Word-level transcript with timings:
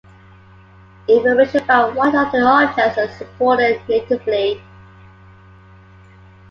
Information 1.07 1.61
about 1.61 1.93
what 1.95 2.15
other 2.15 2.43
objects 2.43 2.97
are 2.97 3.07
supported 3.19 3.79
natively. 3.87 4.59